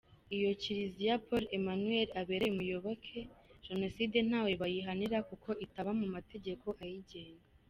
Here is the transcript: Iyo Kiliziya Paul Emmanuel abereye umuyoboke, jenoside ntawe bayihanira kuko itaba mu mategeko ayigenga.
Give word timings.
Iyo 0.35 0.51
Kiliziya 0.61 1.21
Paul 1.25 1.43
Emmanuel 1.57 2.09
abereye 2.21 2.51
umuyoboke, 2.53 3.19
jenoside 3.65 4.17
ntawe 4.27 4.51
bayihanira 4.61 5.17
kuko 5.29 5.49
itaba 5.65 5.91
mu 5.99 6.07
mategeko 6.15 6.67
ayigenga. 6.83 7.45